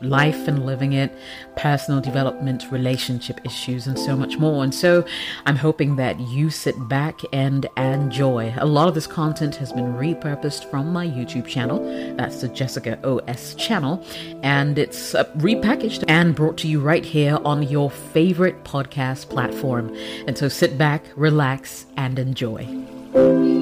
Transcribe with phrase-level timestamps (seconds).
[0.00, 1.12] life and living it,
[1.56, 4.62] personal development, relationship issues, and so much more.
[4.64, 5.04] And so,
[5.46, 8.54] I'm hoping that you sit back and enjoy.
[8.58, 11.80] A lot of this content has been repurposed from my YouTube channel.
[12.16, 14.04] That's the Jessica OS channel,
[14.42, 19.94] and it's uh, repackaged and brought to you right here on your favorite podcast platform.
[20.26, 23.55] And so, sit back, relax, and enjoy.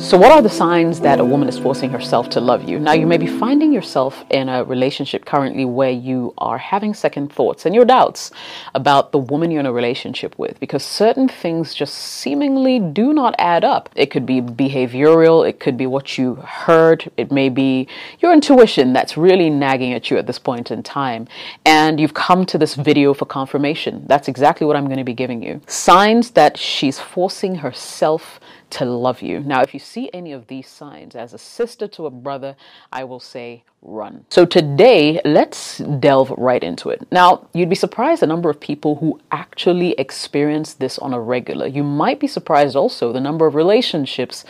[0.00, 2.80] So, what are the signs that a woman is forcing herself to love you?
[2.80, 7.30] Now, you may be finding yourself in a relationship currently where you are having second
[7.30, 8.30] thoughts and your doubts
[8.74, 13.34] about the woman you're in a relationship with because certain things just seemingly do not
[13.38, 13.90] add up.
[13.94, 17.86] It could be behavioral, it could be what you heard, it may be
[18.20, 21.28] your intuition that's really nagging at you at this point in time.
[21.66, 24.06] And you've come to this video for confirmation.
[24.06, 25.60] That's exactly what I'm going to be giving you.
[25.66, 29.40] Signs that she's forcing herself to love you.
[29.40, 32.56] Now, if you see any of these signs as a sister to a brother,
[32.92, 34.26] I will say run.
[34.28, 37.06] So today, let's delve right into it.
[37.10, 41.66] Now, you'd be surprised the number of people who actually experience this on a regular.
[41.66, 44.44] You might be surprised also the number of relationships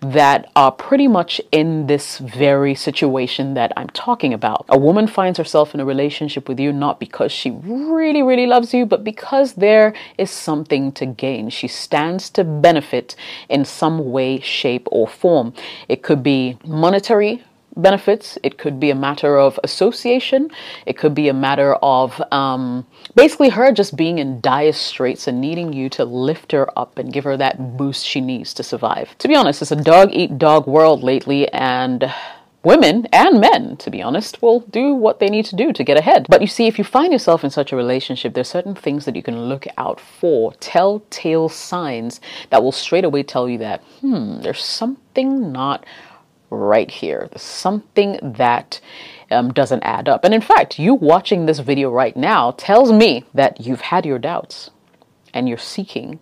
[0.00, 4.66] that are pretty much in this very situation that I'm talking about.
[4.68, 8.74] A woman finds herself in a relationship with you not because she really, really loves
[8.74, 11.48] you, but because there is something to gain.
[11.48, 13.16] She stands to benefit
[13.48, 15.52] in some way, shape, or form.
[15.88, 17.42] It could be monetary
[17.76, 18.38] benefits.
[18.42, 20.50] It could be a matter of association.
[20.86, 25.40] It could be a matter of um, basically her just being in dire straits and
[25.40, 29.16] needing you to lift her up and give her that boost she needs to survive.
[29.18, 32.12] To be honest, it's a dog eat dog world lately, and
[32.64, 35.98] women and men, to be honest, will do what they need to do to get
[35.98, 36.26] ahead.
[36.28, 39.14] But you see, if you find yourself in such a relationship, there's certain things that
[39.14, 44.40] you can look out for, telltale signs that will straight away tell you that, hmm,
[44.40, 45.84] there's something not
[46.50, 47.28] right here.
[47.30, 48.80] There's something that
[49.30, 50.24] um, doesn't add up.
[50.24, 54.18] And in fact, you watching this video right now tells me that you've had your
[54.18, 54.70] doubts
[55.32, 56.20] and you're seeking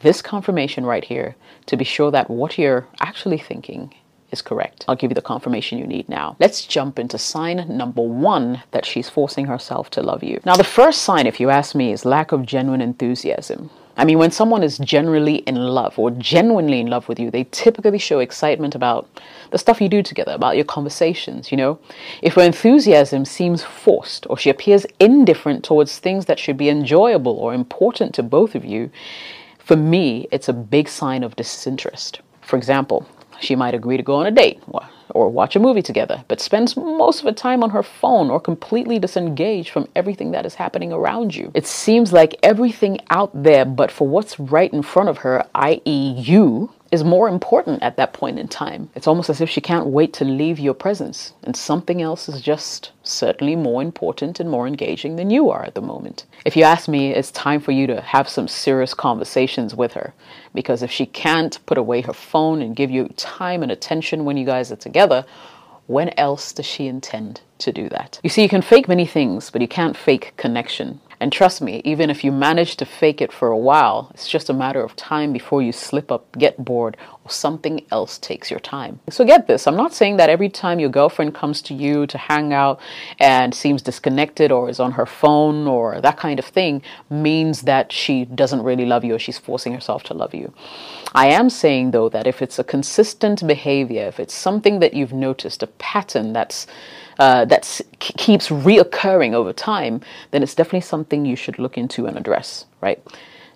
[0.00, 1.36] this confirmation right here
[1.66, 3.92] to be sure that what you're actually thinking
[4.32, 4.84] is correct.
[4.88, 6.36] I'll give you the confirmation you need now.
[6.40, 10.40] Let's jump into sign number one that she's forcing herself to love you.
[10.44, 13.70] Now, the first sign, if you ask me, is lack of genuine enthusiasm.
[13.94, 17.44] I mean, when someone is generally in love or genuinely in love with you, they
[17.50, 19.06] typically show excitement about
[19.50, 21.78] the stuff you do together, about your conversations, you know?
[22.22, 27.36] If her enthusiasm seems forced or she appears indifferent towards things that should be enjoyable
[27.36, 28.90] or important to both of you,
[29.58, 32.20] for me, it's a big sign of disinterest.
[32.40, 33.06] For example,
[33.42, 34.62] she might agree to go on a date
[35.10, 38.40] or watch a movie together, but spends most of her time on her phone or
[38.40, 41.50] completely disengaged from everything that is happening around you.
[41.54, 46.14] It seems like everything out there but for what's right in front of her, i.e.,
[46.16, 48.90] you, is more important at that point in time.
[48.94, 52.42] It's almost as if she can't wait to leave your presence, and something else is
[52.42, 56.26] just certainly more important and more engaging than you are at the moment.
[56.44, 60.12] If you ask me, it's time for you to have some serious conversations with her,
[60.54, 64.36] because if she can't put away her phone and give you time and attention when
[64.36, 65.24] you guys are together,
[65.86, 68.20] when else does she intend to do that?
[68.22, 71.00] You see, you can fake many things, but you can't fake connection.
[71.22, 74.50] And trust me, even if you manage to fake it for a while, it's just
[74.50, 78.60] a matter of time before you slip up, get bored, or something else takes your
[78.60, 78.98] time.
[79.08, 82.18] So get this I'm not saying that every time your girlfriend comes to you to
[82.18, 82.80] hang out
[83.18, 87.92] and seems disconnected or is on her phone or that kind of thing means that
[87.92, 90.52] she doesn't really love you or she's forcing herself to love you.
[91.14, 95.12] I am saying though that if it's a consistent behavior, if it's something that you've
[95.12, 96.66] noticed, a pattern that's
[97.18, 100.00] uh, that keeps reoccurring over time,
[100.30, 103.02] then it's definitely something you should look into and address, right?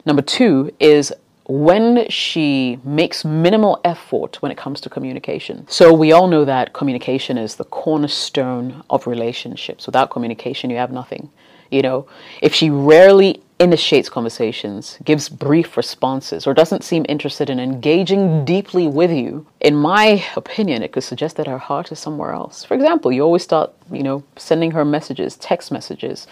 [0.05, 1.12] Number two is
[1.49, 5.67] when she makes minimal effort when it comes to communication.
[5.69, 9.87] So we all know that communication is the cornerstone of relationships.
[9.87, 11.31] Without communication, you have nothing.
[11.71, 12.09] You know,
[12.43, 18.87] if she rarely initiates conversations, gives brief responses, or doesn't seem interested in engaging deeply
[18.87, 22.64] with you, in my opinion, it could suggest that her heart is somewhere else.
[22.64, 26.26] For example, you always start, you know, sending her messages, text messages,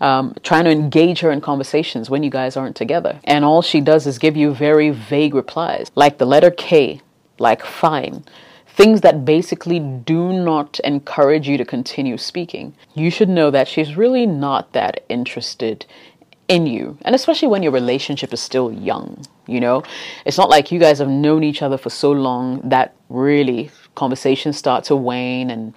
[0.00, 3.18] um, trying to engage her in conversations when you guys aren't together.
[3.24, 7.00] And all she does is give you very vague replies, like the letter K,
[7.38, 8.24] like fine
[8.66, 13.96] things that basically do not encourage you to continue speaking, you should know that she's
[13.96, 15.84] really not that interested
[16.48, 16.98] in you.
[17.02, 19.82] And especially when your relationship is still young, you know?
[20.24, 24.56] It's not like you guys have known each other for so long that really conversations
[24.56, 25.74] start to wane and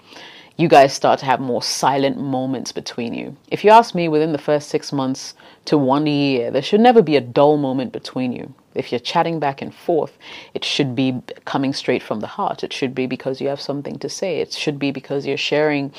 [0.58, 3.36] you guys start to have more silent moments between you.
[3.50, 5.34] If you ask me, within the first six months
[5.66, 8.54] to one year, there should never be a dull moment between you.
[8.74, 10.18] If you're chatting back and forth,
[10.54, 12.64] it should be coming straight from the heart.
[12.64, 14.40] It should be because you have something to say.
[14.40, 15.92] It should be because you're sharing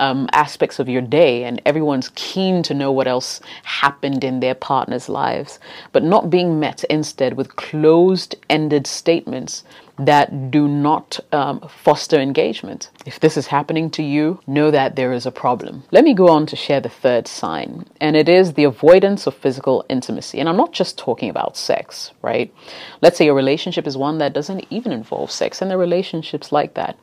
[0.00, 4.54] um, aspects of your day and everyone's keen to know what else happened in their
[4.54, 5.60] partner's lives,
[5.92, 9.62] but not being met instead with closed ended statements
[9.98, 12.90] that do not um, foster engagement.
[13.04, 15.82] If this is happening to you, know that there is a problem.
[15.90, 19.34] Let me go on to share the third sign, and it is the avoidance of
[19.34, 20.38] physical intimacy.
[20.38, 22.52] And I'm not just talking about sex, right?
[23.00, 26.52] Let's say a relationship is one that doesn't even involve sex, and there are relationships
[26.52, 26.98] like that.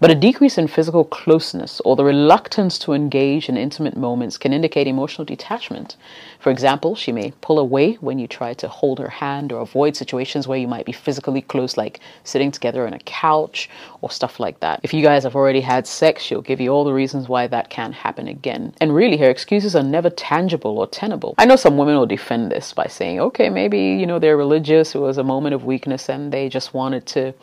[0.00, 4.52] But a decrease in physical closeness or the reluctance to engage in intimate moments can
[4.52, 5.96] indicate emotional detachment.
[6.38, 9.96] For example, she may pull away when you try to hold her hand or avoid
[9.96, 13.68] situations where you might be physically close, like sitting together on a couch
[14.00, 14.80] or stuff like that.
[14.82, 17.70] If you guys have already had sex, she'll give you all the reasons why that
[17.70, 18.74] can't happen again.
[18.80, 21.34] And really, her excuses are never tangible or tenable.
[21.38, 24.94] I know some women will defend this by saying, okay, maybe, you know, they're religious,
[24.94, 27.34] it was a moment of weakness, and they just wanted to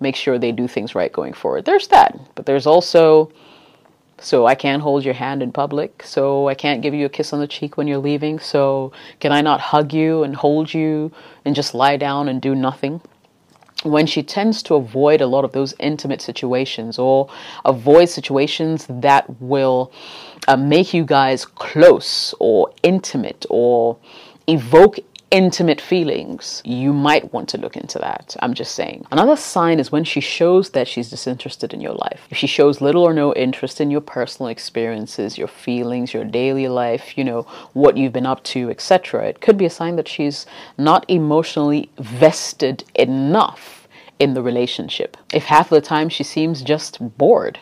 [0.00, 1.66] make sure they do things right going forward.
[1.66, 2.18] There's that.
[2.34, 3.30] But there's also
[4.20, 6.02] so I can't hold your hand in public.
[6.04, 8.38] So I can't give you a kiss on the cheek when you're leaving.
[8.38, 11.10] So can I not hug you and hold you
[11.44, 13.00] and just lie down and do nothing?
[13.82, 17.30] When she tends to avoid a lot of those intimate situations or
[17.64, 19.90] avoid situations that will
[20.48, 23.96] uh, make you guys close or intimate or
[24.46, 24.98] evoke
[25.30, 28.36] intimate feelings, you might want to look into that.
[28.40, 29.06] I'm just saying.
[29.12, 32.26] Another sign is when she shows that she's disinterested in your life.
[32.30, 36.68] If she shows little or no interest in your personal experiences, your feelings, your daily
[36.68, 37.42] life, you know,
[37.72, 40.46] what you've been up to, etc., it could be a sign that she's
[40.76, 43.88] not emotionally vested enough
[44.18, 45.16] in the relationship.
[45.32, 47.58] If half of the time she seems just bored,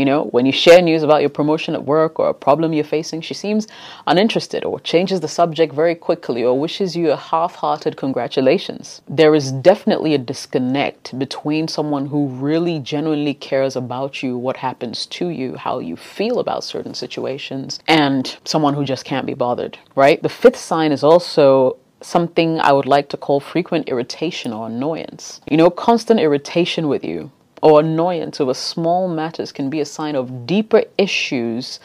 [0.00, 2.82] you know, when you share news about your promotion at work or a problem you're
[2.84, 3.68] facing, she seems
[4.06, 9.02] uninterested or changes the subject very quickly or wishes you a half hearted congratulations.
[9.06, 15.04] There is definitely a disconnect between someone who really genuinely cares about you, what happens
[15.18, 19.78] to you, how you feel about certain situations, and someone who just can't be bothered,
[19.96, 20.22] right?
[20.22, 25.42] The fifth sign is also something I would like to call frequent irritation or annoyance.
[25.50, 27.30] You know, constant irritation with you
[27.62, 31.80] or annoyance over small matters can be a sign of deeper issues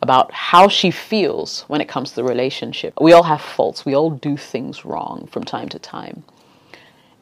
[0.00, 2.94] about how she feels when it comes to the relationship.
[3.00, 6.24] We all have faults, we all do things wrong from time to time.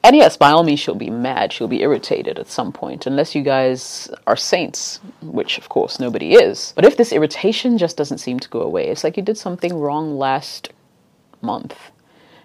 [0.03, 3.35] And yes, by all means, she'll be mad, she'll be irritated at some point, unless
[3.35, 6.73] you guys are saints, which of course nobody is.
[6.75, 9.75] But if this irritation just doesn't seem to go away, it's like you did something
[9.79, 10.71] wrong last
[11.43, 11.90] month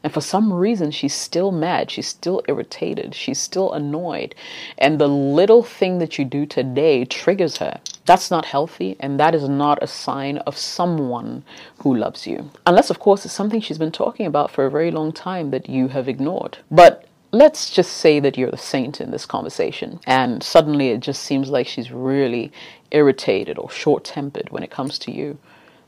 [0.06, 1.90] and for some reason, she's still mad.
[1.90, 3.16] She's still irritated.
[3.16, 4.36] She's still annoyed.
[4.78, 7.80] And the little thing that you do today triggers her.
[8.06, 11.44] That's not healthy, and that is not a sign of someone
[11.80, 12.52] who loves you.
[12.68, 15.68] Unless, of course, it's something she's been talking about for a very long time that
[15.68, 16.60] you have ignored.
[16.70, 21.24] But let's just say that you're the saint in this conversation, and suddenly it just
[21.24, 22.52] seems like she's really
[22.92, 25.40] irritated or short tempered when it comes to you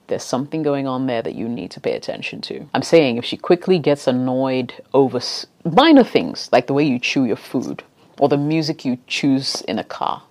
[0.07, 2.65] there's something going on there that you need to pay attention to.
[2.73, 5.19] I'm saying if she quickly gets annoyed over
[5.63, 7.83] minor things like the way you chew your food
[8.19, 10.23] or the music you choose in a car,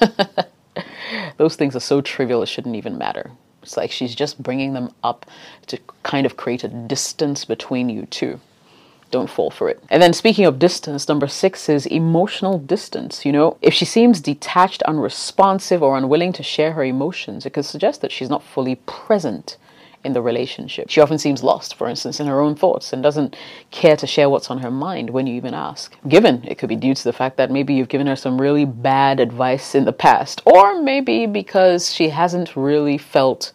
[1.36, 3.30] those things are so trivial it shouldn't even matter.
[3.62, 5.26] It's like she's just bringing them up
[5.66, 8.40] to kind of create a distance between you two
[9.10, 9.82] don't fall for it.
[9.90, 13.24] And then speaking of distance, number six is emotional distance.
[13.24, 17.64] You know, if she seems detached, unresponsive, or unwilling to share her emotions, it could
[17.64, 19.56] suggest that she's not fully present
[20.04, 20.88] in the relationship.
[20.88, 23.36] She often seems lost, for instance, in her own thoughts and doesn't
[23.70, 25.96] care to share what's on her mind when you even ask.
[26.06, 28.64] Given, it could be due to the fact that maybe you've given her some really
[28.64, 33.52] bad advice in the past, or maybe because she hasn't really felt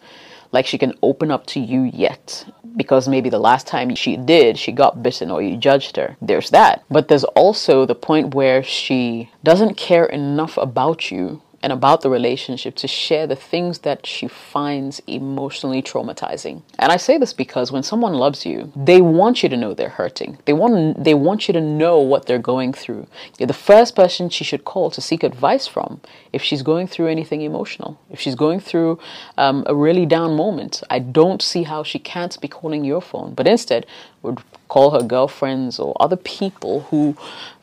[0.54, 2.46] like she can open up to you yet
[2.76, 6.16] because maybe the last time she did, she got bitten or you judged her.
[6.22, 6.84] There's that.
[6.90, 12.10] But there's also the point where she doesn't care enough about you and about the
[12.10, 16.60] relationship to share the things that she finds emotionally traumatizing.
[16.78, 19.88] And I say this because when someone loves you, they want you to know they're
[19.88, 20.36] hurting.
[20.44, 23.06] They want they want you to know what they're going through.
[23.38, 26.02] You're the first person she should call to seek advice from
[26.34, 27.98] if she's going through anything emotional.
[28.10, 28.98] If she's going through
[29.38, 33.32] um, a really down moment, I don't see how she can't be calling your phone,
[33.32, 33.86] but instead
[34.20, 37.16] would call her girlfriends or other people who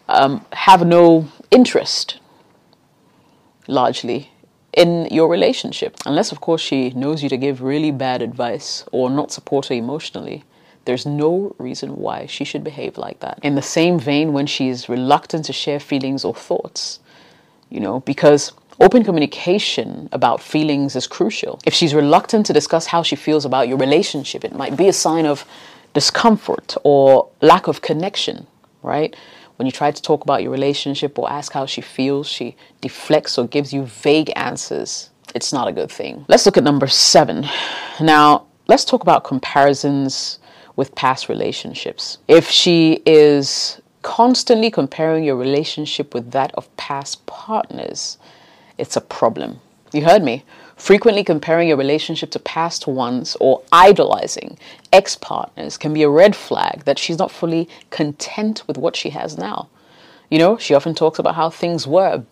[0.09, 2.17] um, have no interest
[3.67, 4.31] largely
[4.73, 5.97] in your relationship.
[6.05, 9.75] Unless, of course, she knows you to give really bad advice or not support her
[9.75, 10.43] emotionally.
[10.85, 13.39] There's no reason why she should behave like that.
[13.43, 16.99] In the same vein, when she's reluctant to share feelings or thoughts,
[17.69, 21.59] you know, because Open communication about feelings is crucial.
[21.67, 24.93] If she's reluctant to discuss how she feels about your relationship, it might be a
[24.93, 25.45] sign of
[25.93, 28.47] discomfort or lack of connection,
[28.81, 29.15] right?
[29.61, 33.37] When you try to talk about your relationship or ask how she feels, she deflects
[33.37, 35.11] or gives you vague answers.
[35.35, 36.25] It's not a good thing.
[36.27, 37.45] Let's look at number seven.
[37.99, 40.39] Now, let's talk about comparisons
[40.77, 42.17] with past relationships.
[42.27, 48.17] If she is constantly comparing your relationship with that of past partners,
[48.79, 49.59] it's a problem.
[49.91, 50.43] You heard me.
[50.77, 54.57] Frequently comparing your relationship to past ones or idolizing
[54.91, 59.11] ex partners can be a red flag that she's not fully content with what she
[59.11, 59.67] has now.
[60.29, 62.23] You know, she often talks about how things were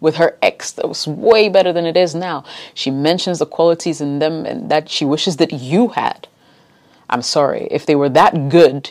[0.00, 2.44] with her ex that was way better than it is now.
[2.74, 6.28] She mentions the qualities in them and that she wishes that you had.
[7.08, 8.90] I'm sorry, if they were that good,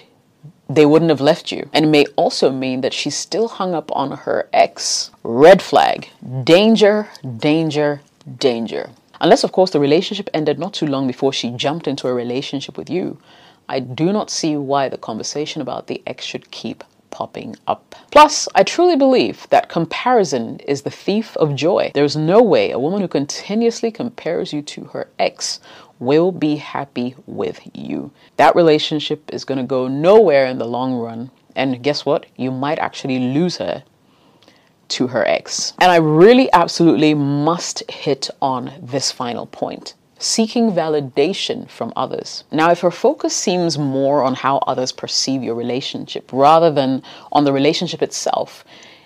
[0.69, 1.69] they wouldn't have left you.
[1.73, 5.11] And it may also mean that she's still hung up on her ex.
[5.23, 6.09] Red flag.
[6.43, 8.01] Danger, danger,
[8.37, 8.89] danger.
[9.19, 12.77] Unless, of course, the relationship ended not too long before she jumped into a relationship
[12.77, 13.17] with you,
[13.69, 17.95] I do not see why the conversation about the ex should keep popping up.
[18.11, 21.91] Plus, I truly believe that comparison is the thief of joy.
[21.93, 25.59] There's no way a woman who continuously compares you to her ex
[25.99, 28.11] will be happy with you.
[28.37, 31.31] That relationship is going to go nowhere in the long run.
[31.55, 32.25] And guess what?
[32.35, 33.83] You might actually lose her
[34.89, 35.73] to her ex.
[35.79, 42.43] And I really absolutely must hit on this final point seeking validation from others.
[42.51, 47.43] Now, if her focus seems more on how others perceive your relationship rather than on
[47.43, 48.65] the relationship itself,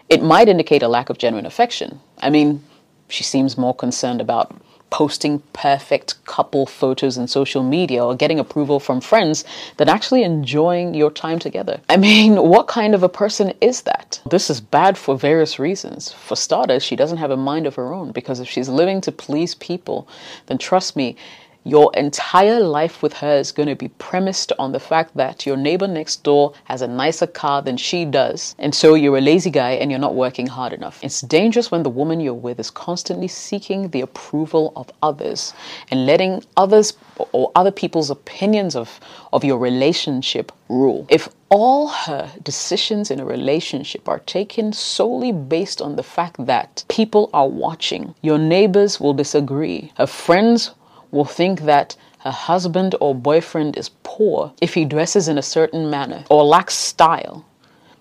[0.10, 2.00] it might indicate a lack of genuine affection.
[2.20, 2.64] I mean,
[3.10, 4.56] she seems more concerned about
[4.92, 9.44] posting perfect couple photos in social media or getting approval from friends
[9.78, 11.82] than actually enjoying your time together.
[11.90, 14.22] I mean, what kind of a person is that?
[14.30, 16.12] This is bad for various reasons.
[16.12, 19.12] For starters, she doesn't have a mind of her own because if she's living to
[19.12, 20.08] please people,
[20.48, 21.16] then trust me,
[21.64, 25.58] your entire life with her is going to be premised on the fact that your
[25.58, 29.52] neighbor next door has a nicer car than she does, and so you're a lazy
[29.52, 31.00] guy and you're not working hard enough.
[31.04, 35.54] It's dangerous when the woman you're with is constantly seeking the approval of others
[35.90, 36.94] and letting others
[37.32, 39.00] or other people's opinions of,
[39.32, 41.06] of your relationship rule.
[41.10, 46.86] If all her decisions in a relationship are taken solely based on the fact that
[46.88, 50.72] people are watching, your neighbors will disagree, her friends
[51.12, 55.90] will think that her husband or boyfriend is poor if he dresses in a certain
[55.90, 57.46] manner or lacks style.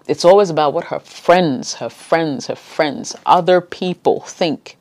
[0.07, 4.77] It's always about what her friends, her friends, her friends, other people think.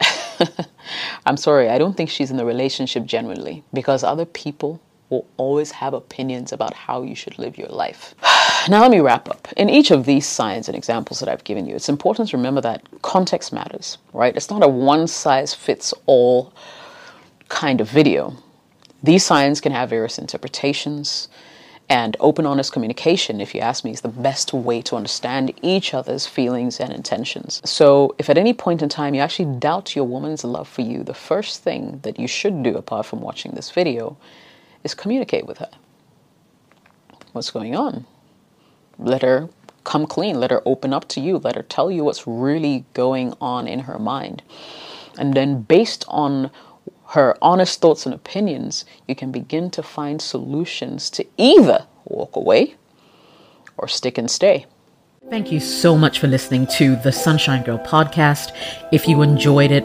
[1.26, 5.72] I'm sorry, I don't think she's in the relationship generally because other people will always
[5.72, 8.14] have opinions about how you should live your life.
[8.68, 9.48] now, let me wrap up.
[9.56, 12.60] In each of these signs and examples that I've given you, it's important to remember
[12.60, 14.36] that context matters, right?
[14.36, 16.52] It's not a one size fits all
[17.50, 18.34] kind of video.
[19.02, 21.28] These signs can have various interpretations,
[21.90, 25.92] and open, honest communication, if you ask me, is the best way to understand each
[25.92, 27.60] other's feelings and intentions.
[27.64, 31.02] So, if at any point in time you actually doubt your woman's love for you,
[31.02, 34.16] the first thing that you should do, apart from watching this video,
[34.84, 35.70] is communicate with her.
[37.32, 38.06] What's going on?
[38.96, 39.48] Let her
[39.82, 40.38] come clean.
[40.38, 41.38] Let her open up to you.
[41.38, 44.44] Let her tell you what's really going on in her mind.
[45.18, 46.52] And then, based on
[47.10, 52.76] her honest thoughts and opinions, you can begin to find solutions to either walk away
[53.76, 54.66] or stick and stay.
[55.28, 58.52] Thank you so much for listening to the Sunshine Girl podcast.
[58.92, 59.84] If you enjoyed it,